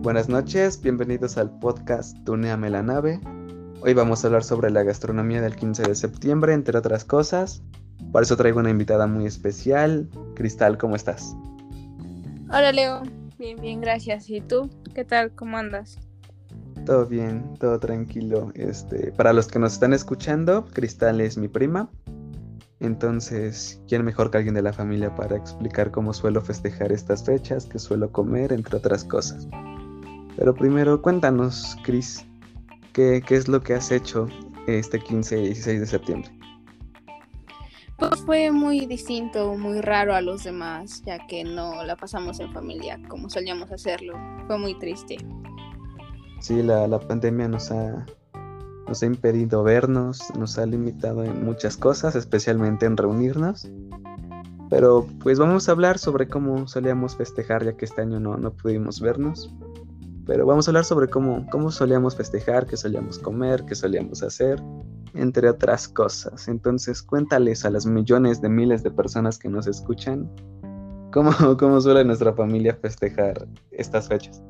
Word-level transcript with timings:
Buenas 0.00 0.28
noches, 0.28 0.80
bienvenidos 0.80 1.36
al 1.38 1.50
podcast 1.58 2.16
Tuneame 2.22 2.70
la 2.70 2.84
nave. 2.84 3.20
Hoy 3.80 3.94
vamos 3.94 4.22
a 4.22 4.28
hablar 4.28 4.44
sobre 4.44 4.70
la 4.70 4.84
gastronomía 4.84 5.42
del 5.42 5.56
15 5.56 5.82
de 5.82 5.94
septiembre, 5.96 6.52
entre 6.52 6.78
otras 6.78 7.04
cosas. 7.04 7.64
Por 8.12 8.22
eso 8.22 8.36
traigo 8.36 8.60
una 8.60 8.70
invitada 8.70 9.08
muy 9.08 9.26
especial. 9.26 10.08
Cristal, 10.36 10.78
¿cómo 10.78 10.94
estás? 10.94 11.34
Hola 12.48 12.70
Leo, 12.70 13.02
bien, 13.40 13.60
bien, 13.60 13.80
gracias. 13.80 14.30
¿Y 14.30 14.40
tú? 14.40 14.70
¿Qué 14.94 15.04
tal? 15.04 15.32
¿Cómo 15.34 15.56
andas? 15.56 15.98
Todo 16.86 17.04
bien, 17.04 17.54
todo 17.58 17.80
tranquilo. 17.80 18.52
Este, 18.54 19.10
para 19.10 19.32
los 19.32 19.48
que 19.48 19.58
nos 19.58 19.72
están 19.72 19.92
escuchando, 19.92 20.64
Cristal 20.72 21.20
es 21.20 21.36
mi 21.36 21.48
prima. 21.48 21.90
Entonces, 22.78 23.82
¿quién 23.88 24.04
mejor 24.04 24.30
que 24.30 24.38
alguien 24.38 24.54
de 24.54 24.62
la 24.62 24.72
familia 24.72 25.12
para 25.16 25.36
explicar 25.36 25.90
cómo 25.90 26.12
suelo 26.12 26.40
festejar 26.40 26.92
estas 26.92 27.24
fechas, 27.24 27.66
qué 27.66 27.80
suelo 27.80 28.12
comer, 28.12 28.52
entre 28.52 28.76
otras 28.76 29.02
cosas? 29.02 29.48
Pero 30.38 30.54
primero, 30.54 31.02
cuéntanos, 31.02 31.76
Cris, 31.82 32.24
¿qué, 32.92 33.20
¿qué, 33.26 33.34
es 33.34 33.48
lo 33.48 33.60
que 33.60 33.74
has 33.74 33.90
hecho 33.90 34.28
este 34.68 35.00
15 35.00 35.36
y 35.36 35.46
16 35.46 35.80
de 35.80 35.86
septiembre? 35.86 36.30
Pues 37.96 38.20
fue 38.20 38.52
muy 38.52 38.86
distinto, 38.86 39.56
muy 39.56 39.80
raro 39.80 40.14
a 40.14 40.20
los 40.20 40.44
demás, 40.44 41.02
ya 41.04 41.26
que 41.26 41.42
no 41.42 41.82
la 41.82 41.96
pasamos 41.96 42.38
en 42.38 42.52
familia 42.52 43.00
como 43.08 43.28
solíamos 43.28 43.72
hacerlo. 43.72 44.16
Fue 44.46 44.56
muy 44.58 44.78
triste. 44.78 45.16
Sí, 46.38 46.62
la, 46.62 46.86
la 46.86 47.00
pandemia 47.00 47.48
nos 47.48 47.72
ha, 47.72 48.06
nos 48.86 49.02
ha 49.02 49.06
impedido 49.06 49.64
vernos, 49.64 50.22
nos 50.38 50.56
ha 50.56 50.66
limitado 50.66 51.24
en 51.24 51.44
muchas 51.44 51.76
cosas, 51.76 52.14
especialmente 52.14 52.86
en 52.86 52.96
reunirnos. 52.96 53.68
Pero 54.70 55.04
pues 55.20 55.40
vamos 55.40 55.68
a 55.68 55.72
hablar 55.72 55.98
sobre 55.98 56.28
cómo 56.28 56.68
solíamos 56.68 57.16
festejar, 57.16 57.64
ya 57.64 57.76
que 57.76 57.86
este 57.86 58.02
año 58.02 58.20
no, 58.20 58.36
no 58.36 58.52
pudimos 58.52 59.00
vernos. 59.00 59.52
Pero 60.28 60.44
vamos 60.44 60.68
a 60.68 60.70
hablar 60.70 60.84
sobre 60.84 61.08
cómo, 61.08 61.46
cómo 61.50 61.70
solíamos 61.70 62.14
festejar, 62.14 62.66
qué 62.66 62.76
solíamos 62.76 63.18
comer, 63.18 63.64
qué 63.64 63.74
solíamos 63.74 64.22
hacer, 64.22 64.62
entre 65.14 65.48
otras 65.48 65.88
cosas. 65.88 66.48
Entonces 66.48 67.02
cuéntales 67.02 67.64
a 67.64 67.70
las 67.70 67.86
millones 67.86 68.42
de 68.42 68.50
miles 68.50 68.82
de 68.82 68.90
personas 68.90 69.38
que 69.38 69.48
nos 69.48 69.66
escuchan 69.66 70.30
cómo, 71.12 71.32
cómo 71.58 71.80
suele 71.80 72.04
nuestra 72.04 72.34
familia 72.34 72.76
festejar 72.76 73.48
estas 73.70 74.08
fechas. 74.08 74.42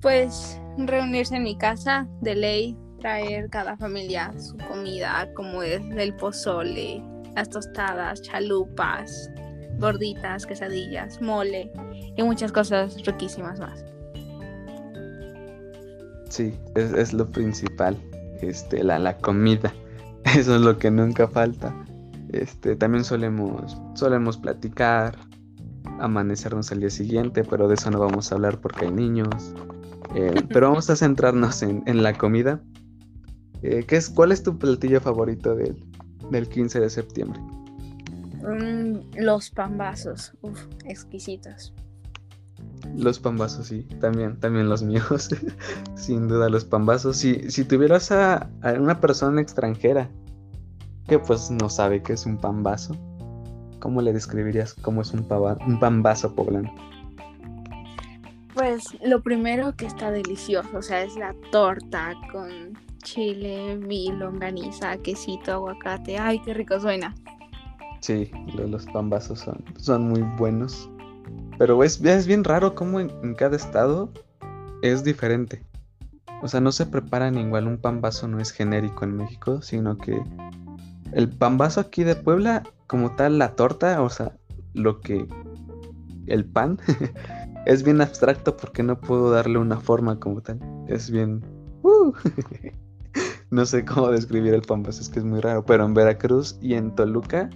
Pues 0.00 0.60
reunirse 0.76 1.36
en 1.36 1.44
mi 1.44 1.56
casa 1.56 2.08
de 2.20 2.34
ley, 2.34 2.76
traer 2.98 3.48
cada 3.48 3.76
familia 3.76 4.32
su 4.40 4.56
comida, 4.56 5.32
como 5.34 5.62
es 5.62 5.80
el 5.96 6.16
pozole, 6.16 7.00
las 7.36 7.48
tostadas, 7.48 8.20
chalupas, 8.22 9.30
gorditas, 9.78 10.44
quesadillas, 10.46 11.22
mole 11.22 11.70
y 12.16 12.22
muchas 12.24 12.50
cosas 12.50 12.96
riquísimas 13.06 13.60
más. 13.60 13.84
Sí, 16.32 16.58
es, 16.74 16.94
es 16.94 17.12
lo 17.12 17.30
principal, 17.30 17.94
este, 18.40 18.82
la, 18.82 18.98
la, 18.98 19.18
comida. 19.18 19.70
Eso 20.34 20.56
es 20.56 20.62
lo 20.62 20.78
que 20.78 20.90
nunca 20.90 21.28
falta. 21.28 21.76
Este, 22.30 22.74
también 22.74 23.04
solemos, 23.04 23.76
solemos 23.92 24.38
platicar, 24.38 25.18
amanecernos 26.00 26.72
al 26.72 26.80
día 26.80 26.88
siguiente, 26.88 27.44
pero 27.44 27.68
de 27.68 27.74
eso 27.74 27.90
no 27.90 27.98
vamos 27.98 28.32
a 28.32 28.36
hablar 28.36 28.62
porque 28.62 28.86
hay 28.86 28.92
niños. 28.92 29.52
Eh, 30.14 30.42
pero 30.48 30.70
vamos 30.70 30.88
a 30.88 30.96
centrarnos 30.96 31.62
en, 31.62 31.82
en 31.84 32.02
la 32.02 32.14
comida. 32.14 32.62
Eh, 33.60 33.84
¿qué 33.86 33.96
es, 33.96 34.08
¿Cuál 34.08 34.32
es 34.32 34.42
tu 34.42 34.58
platillo 34.58 35.02
favorito 35.02 35.54
del, 35.54 35.84
del 36.30 36.48
15 36.48 36.80
de 36.80 36.88
septiembre? 36.88 37.38
Mm, 38.42 39.18
los 39.18 39.50
pambazos, 39.50 40.32
Uf, 40.40 40.64
exquisitos. 40.86 41.74
Los 42.96 43.18
pambazos, 43.18 43.68
sí, 43.68 43.82
también, 44.00 44.38
también 44.38 44.68
los 44.68 44.82
míos. 44.82 45.30
Sin 45.94 46.28
duda, 46.28 46.48
los 46.48 46.64
pambazos. 46.64 47.16
Si, 47.16 47.50
si 47.50 47.64
tuvieras 47.64 48.12
a, 48.12 48.50
a, 48.62 48.72
una 48.72 49.00
persona 49.00 49.40
extranjera 49.40 50.10
que 51.08 51.18
pues 51.18 51.50
no 51.50 51.68
sabe 51.68 52.02
qué 52.02 52.12
es 52.12 52.26
un 52.26 52.38
pambazo, 52.38 52.96
¿cómo 53.80 54.00
le 54.02 54.12
describirías 54.12 54.74
cómo 54.74 55.02
es 55.02 55.12
un, 55.12 55.26
pava, 55.26 55.56
un 55.66 55.80
pambazo 55.80 56.34
poblano? 56.34 56.72
Pues 58.54 58.84
lo 59.04 59.22
primero 59.22 59.74
que 59.74 59.86
está 59.86 60.10
delicioso, 60.10 60.68
o 60.76 60.82
sea, 60.82 61.02
es 61.02 61.16
la 61.16 61.34
torta 61.50 62.12
con 62.30 62.78
chile, 63.02 63.76
mi 63.76 64.12
longaniza, 64.12 64.96
quesito, 64.98 65.52
aguacate. 65.52 66.18
Ay, 66.18 66.40
qué 66.44 66.54
rico 66.54 66.78
suena. 66.78 67.14
Sí, 68.00 68.30
los 68.54 68.84
pambazos 68.86 69.40
son, 69.40 69.62
son 69.76 70.08
muy 70.08 70.22
buenos. 70.36 70.90
Pero 71.58 71.82
es, 71.84 72.00
es 72.00 72.26
bien 72.26 72.44
raro 72.44 72.74
cómo 72.74 73.00
en, 73.00 73.34
cada 73.34 73.56
estado 73.56 74.10
es 74.82 75.04
diferente. 75.04 75.62
O 76.42 76.48
sea, 76.48 76.60
no 76.60 76.72
se 76.72 76.86
preparan 76.86 77.38
igual. 77.38 77.68
Un 77.68 77.78
pambazo 77.78 78.26
no 78.26 78.40
es 78.40 78.50
genérico 78.50 79.04
en 79.04 79.16
México, 79.16 79.62
sino 79.62 79.96
que 79.96 80.20
el 81.12 81.28
pambazo 81.28 81.80
aquí 81.80 82.04
de 82.04 82.16
Puebla, 82.16 82.62
como 82.86 83.14
tal, 83.14 83.38
la 83.38 83.54
torta, 83.54 84.02
o 84.02 84.10
sea, 84.10 84.36
lo 84.74 85.00
que. 85.00 85.26
El 86.26 86.44
pan, 86.44 86.78
es 87.66 87.82
bien 87.82 88.00
abstracto 88.00 88.56
porque 88.56 88.82
no 88.82 89.00
puedo 89.00 89.30
darle 89.30 89.58
una 89.58 89.78
forma 89.78 90.18
como 90.18 90.40
tal. 90.40 90.58
Es 90.88 91.10
bien. 91.10 91.44
Uh, 91.82 92.12
no 93.50 93.66
sé 93.66 93.84
cómo 93.84 94.08
describir 94.08 94.54
el 94.54 94.62
pambazo, 94.62 95.00
es 95.00 95.08
que 95.08 95.18
es 95.18 95.24
muy 95.24 95.40
raro. 95.40 95.64
Pero 95.64 95.84
en 95.84 95.94
Veracruz 95.94 96.58
y 96.60 96.74
en 96.74 96.94
Toluca, 96.94 97.50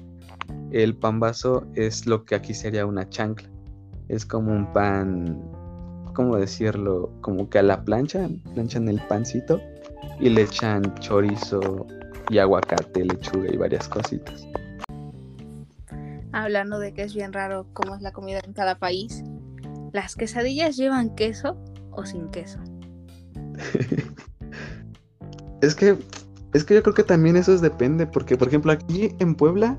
el 0.70 0.96
pambazo 0.96 1.66
es 1.74 2.06
lo 2.06 2.24
que 2.24 2.34
aquí 2.34 2.54
sería 2.54 2.86
una 2.86 3.08
chancla 3.08 3.55
es 4.08 4.24
como 4.24 4.52
un 4.52 4.72
pan, 4.72 5.40
¿cómo 6.14 6.36
decirlo? 6.36 7.10
Como 7.20 7.48
que 7.48 7.58
a 7.58 7.62
la 7.62 7.84
plancha, 7.84 8.28
planchan 8.54 8.88
el 8.88 9.00
pancito 9.08 9.60
y 10.20 10.30
le 10.30 10.42
echan 10.42 10.94
chorizo 10.96 11.86
y 12.30 12.38
aguacate, 12.38 13.04
lechuga 13.04 13.52
y 13.52 13.56
varias 13.56 13.88
cositas. 13.88 14.46
Hablando 16.32 16.78
de 16.78 16.92
que 16.92 17.02
es 17.02 17.14
bien 17.14 17.32
raro 17.32 17.66
cómo 17.72 17.94
es 17.94 18.02
la 18.02 18.12
comida 18.12 18.40
en 18.44 18.52
cada 18.52 18.78
país, 18.78 19.24
¿las 19.92 20.16
quesadillas 20.16 20.76
llevan 20.76 21.14
queso 21.14 21.56
o 21.90 22.04
sin 22.04 22.30
queso? 22.30 22.58
es 25.62 25.74
que 25.74 25.96
es 26.52 26.64
que 26.64 26.74
yo 26.74 26.82
creo 26.82 26.94
que 26.94 27.02
también 27.02 27.36
eso 27.36 27.56
depende, 27.58 28.06
porque 28.06 28.36
por 28.36 28.48
ejemplo 28.48 28.72
aquí 28.72 29.14
en 29.18 29.34
Puebla 29.34 29.78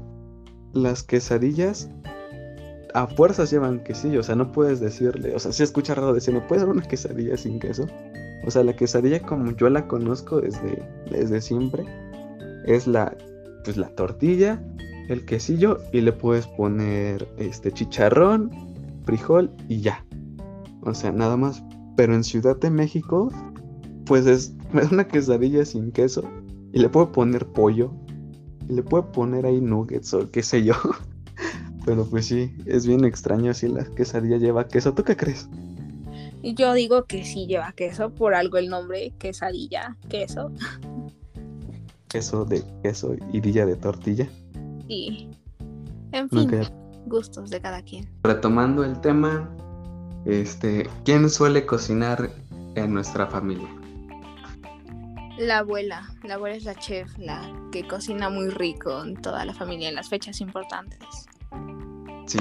las 0.74 1.02
quesadillas 1.02 1.90
a 2.98 3.06
fuerzas 3.06 3.52
llevan 3.52 3.84
quesillo, 3.84 4.22
o 4.22 4.24
sea, 4.24 4.36
no 4.36 4.52
puedes 4.52 4.80
decirle, 4.80 5.36
o 5.36 5.40
sea, 5.40 5.52
si 5.52 5.62
escucha 5.62 5.94
raro 5.94 6.14
decir, 6.14 6.34
¿me 6.34 6.42
puedes 6.42 6.64
dar 6.64 6.74
una 6.74 6.82
quesadilla 6.82 7.38
sin 7.38 7.60
queso? 7.60 7.86
O 8.44 8.50
sea, 8.50 8.64
la 8.64 8.76
quesadilla 8.76 9.20
como 9.20 9.52
yo 9.52 9.70
la 9.70 9.88
conozco 9.88 10.42
desde, 10.42 10.84
desde 11.12 11.40
siempre, 11.40 11.86
es 12.66 12.88
la, 12.88 13.16
pues 13.64 13.78
la 13.78 13.90
tortilla, 13.90 14.60
el 15.10 15.26
quesillo 15.26 15.78
y 15.94 16.02
le 16.02 16.12
puedes 16.12 16.48
poner 16.48 17.28
este 17.38 17.72
chicharrón, 17.72 18.50
frijol 19.06 19.52
y 19.70 19.82
ya. 19.82 20.04
O 20.82 20.94
sea, 20.96 21.12
nada 21.12 21.38
más. 21.38 21.64
Pero 21.96 22.16
en 22.16 22.24
Ciudad 22.24 22.58
de 22.58 22.72
México, 22.72 23.32
pues 24.06 24.26
es 24.26 24.56
una 24.92 25.08
quesadilla 25.08 25.66
sin 25.66 25.92
queso 25.92 26.24
y 26.74 26.80
le 26.80 26.90
puedo 26.90 27.12
poner 27.12 27.46
pollo 27.46 27.92
y 28.68 28.74
le 28.74 28.82
puedo 28.82 29.12
poner 29.12 29.46
ahí 29.46 29.62
nuggets 29.62 30.16
o 30.16 30.32
qué 30.32 30.42
sé 30.42 30.64
yo. 30.64 30.74
Pero 31.88 32.06
pues 32.06 32.26
sí, 32.26 32.54
es 32.66 32.86
bien 32.86 33.06
extraño 33.06 33.54
si 33.54 33.70
la 33.70 33.86
quesadilla 33.86 34.36
lleva 34.36 34.68
queso. 34.68 34.94
¿Tú 34.94 35.06
qué 35.06 35.16
crees? 35.16 35.48
Yo 36.44 36.74
digo 36.74 37.06
que 37.06 37.24
sí 37.24 37.48
lleva 37.48 37.72
queso, 37.72 38.14
por 38.14 38.36
algo 38.36 38.58
el 38.58 38.68
nombre, 38.68 39.14
quesadilla, 39.18 39.96
queso. 40.10 40.52
Queso 42.10 42.44
de 42.44 42.62
queso 42.84 43.16
y 43.32 43.40
dilla 43.40 43.66
de 43.66 43.78
tortilla. 43.78 44.28
Sí. 44.90 45.30
En 46.12 46.30
fin, 46.30 46.54
okay. 46.54 46.68
gustos 47.06 47.50
de 47.52 47.62
cada 47.62 47.82
quien. 47.82 48.10
Retomando 48.24 48.84
el 48.84 49.00
tema, 49.00 49.50
este, 50.26 50.90
¿quién 51.06 51.30
suele 51.30 51.66
cocinar 51.66 52.30
en 52.76 52.94
nuestra 52.94 53.28
familia? 53.28 53.70
La 55.38 55.60
abuela, 55.60 56.14
la 56.26 56.34
abuela 56.34 56.58
es 56.58 56.66
la 56.66 56.76
chef, 56.76 57.18
la 57.18 57.50
que 57.72 57.88
cocina 57.88 58.30
muy 58.30 58.50
rico 58.50 59.06
en 59.06 59.16
toda 59.22 59.46
la 59.46 59.54
familia 59.54 59.88
en 59.88 59.96
las 59.96 60.10
fechas 60.10 60.42
importantes. 60.42 61.28
Sí, 62.28 62.40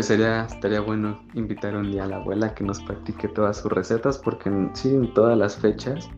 sería, 0.00 0.46
estaría 0.46 0.80
bueno 0.80 1.22
invitar 1.34 1.76
un 1.76 1.92
día 1.92 2.04
a 2.04 2.06
la 2.06 2.16
abuela 2.16 2.54
que 2.54 2.64
nos 2.64 2.80
practique 2.80 3.28
todas 3.28 3.58
sus 3.58 3.70
recetas 3.70 4.16
porque 4.16 4.50
sí, 4.72 4.88
en 4.88 5.12
todas 5.12 5.36
las 5.36 5.56
fechas 5.56 6.08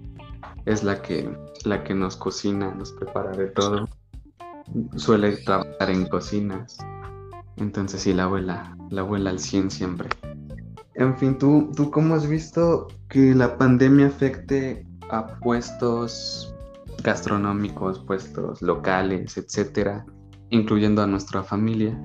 es 0.65 0.85
la 0.85 1.03
que, 1.03 1.29
la 1.65 1.83
que 1.83 1.93
nos 1.93 2.17
cocina, 2.17 2.73
nos 2.73 2.93
prepara 2.93 3.33
de 3.33 3.49
todo. 3.49 3.89
Suele 4.97 5.37
trabajar 5.39 5.91
en 5.91 6.07
cocinas. 6.07 6.79
Entonces 7.57 8.03
sí, 8.03 8.15
la 8.15 8.25
abuela, 8.25 8.77
la 8.91 9.01
abuela 9.01 9.31
al 9.31 9.41
100 9.41 9.73
siempre. 9.73 10.09
En 10.95 11.17
fin, 11.19 11.37
¿tú, 11.37 11.73
¿tú 11.75 11.91
cómo 11.91 12.15
has 12.15 12.29
visto 12.29 12.87
que 13.09 13.35
la 13.35 13.59
pandemia 13.59 14.07
afecte 14.07 14.87
a 15.11 15.27
puestos 15.41 16.55
gastronómicos, 17.03 17.99
puestos 17.99 18.63
locales, 18.63 19.37
etcétera, 19.37 20.07
incluyendo 20.51 21.03
a 21.03 21.09
nuestra 21.09 21.43
familia? 21.43 22.01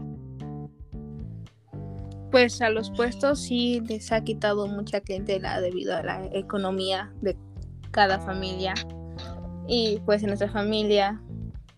Pues 2.31 2.61
a 2.61 2.69
los 2.69 2.91
puestos 2.91 3.41
sí 3.41 3.81
les 3.87 4.11
ha 4.11 4.23
quitado 4.23 4.67
mucha 4.67 5.01
clientela 5.01 5.59
debido 5.61 5.95
a 5.95 6.03
la 6.03 6.25
economía 6.31 7.11
de 7.21 7.37
cada 7.91 8.19
familia. 8.19 8.73
Y 9.67 9.99
pues 10.05 10.21
en 10.21 10.27
nuestra 10.27 10.49
familia, 10.49 11.21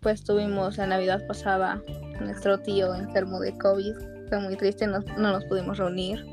pues 0.01 0.23
tuvimos 0.23 0.77
la 0.77 0.87
Navidad 0.87 1.25
pasada 1.27 1.81
nuestro 2.19 2.59
tío 2.59 2.93
enfermo 2.95 3.39
de 3.39 3.57
COVID. 3.57 3.93
Fue 4.29 4.39
muy 4.39 4.55
triste, 4.55 4.87
no, 4.87 4.99
no 5.17 5.31
nos 5.31 5.45
pudimos 5.45 5.77
reunir. 5.77 6.25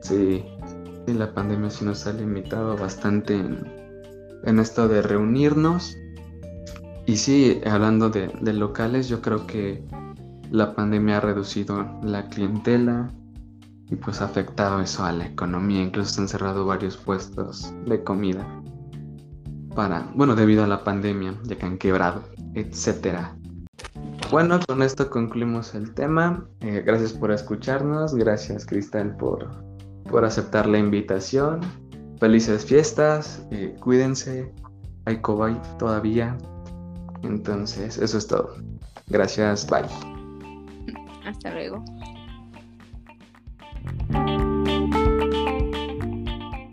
Sí, 0.00 0.44
la 1.06 1.32
pandemia 1.32 1.70
sí 1.70 1.84
nos 1.84 2.06
ha 2.06 2.12
limitado 2.12 2.76
bastante 2.76 3.34
en, 3.34 4.58
esto 4.58 4.88
de 4.88 5.02
reunirnos. 5.02 5.96
Y 7.06 7.16
sí, 7.16 7.60
hablando 7.66 8.10
de 8.10 8.52
locales, 8.52 9.08
yo 9.08 9.20
creo 9.20 9.46
que 9.46 9.82
la 10.50 10.74
pandemia 10.74 11.18
ha 11.18 11.20
reducido 11.20 11.86
la 12.02 12.28
clientela 12.28 13.10
y 13.90 13.96
pues 13.96 14.20
ha 14.20 14.26
afectado 14.26 14.80
eso 14.80 15.04
a 15.04 15.12
la 15.12 15.26
economía. 15.26 15.82
Incluso 15.82 16.14
se 16.14 16.20
han 16.20 16.28
cerrado 16.28 16.66
varios 16.66 16.96
puestos 16.96 17.72
de 17.86 18.02
comida 18.02 18.46
para, 19.74 20.10
bueno, 20.14 20.34
debido 20.34 20.64
a 20.64 20.66
la 20.66 20.82
pandemia, 20.82 21.34
ya 21.44 21.56
que 21.56 21.66
han 21.66 21.78
quebrado, 21.78 22.22
etcétera. 22.54 23.36
Bueno, 24.30 24.60
con 24.66 24.82
esto 24.82 25.08
concluimos 25.08 25.74
el 25.74 25.94
tema. 25.94 26.46
Eh, 26.60 26.82
gracias 26.84 27.12
por 27.12 27.30
escucharnos. 27.30 28.14
Gracias, 28.14 28.66
Cristal, 28.66 29.16
por, 29.16 29.48
por 30.10 30.24
aceptar 30.24 30.66
la 30.66 30.78
invitación. 30.78 31.60
Felices 32.18 32.64
fiestas. 32.64 33.46
Eh, 33.50 33.74
cuídense. 33.80 34.52
Hay 35.06 35.20
COVID 35.22 35.56
todavía. 35.78 36.36
Entonces, 37.22 37.96
eso 37.96 38.18
es 38.18 38.26
todo. 38.26 38.54
Gracias. 39.06 39.66
Bye. 39.66 40.17
Hasta 41.28 41.50
luego. 41.50 41.84